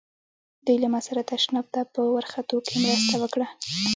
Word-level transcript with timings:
دوی 0.65 0.77
له 0.83 0.87
ما 0.93 0.99
سره 1.07 1.21
تشناب 1.31 1.65
ته 1.75 1.81
په 1.93 2.01
ورختو 2.15 2.57
کې 2.67 2.75
مرسته 2.85 3.15
وکړه. 3.19 3.47